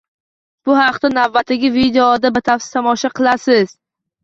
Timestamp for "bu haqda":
0.69-1.11